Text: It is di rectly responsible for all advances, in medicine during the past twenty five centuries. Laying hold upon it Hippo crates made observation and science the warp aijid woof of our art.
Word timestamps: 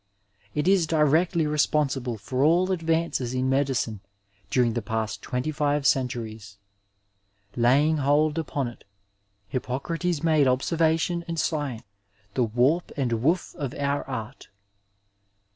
It 0.55 0.67
is 0.67 0.87
di 0.87 0.99
rectly 1.03 1.47
responsible 1.47 2.17
for 2.17 2.43
all 2.43 2.71
advances, 2.71 3.35
in 3.35 3.51
medicine 3.51 3.99
during 4.49 4.73
the 4.73 4.81
past 4.81 5.21
twenty 5.21 5.51
five 5.51 5.85
centuries. 5.85 6.57
Laying 7.55 7.97
hold 7.97 8.39
upon 8.39 8.67
it 8.67 8.83
Hippo 9.49 9.77
crates 9.77 10.23
made 10.23 10.47
observation 10.47 11.23
and 11.27 11.37
science 11.39 11.83
the 12.33 12.41
warp 12.43 12.87
aijid 12.97 13.19
woof 13.19 13.53
of 13.53 13.75
our 13.75 14.03
art. 14.09 14.49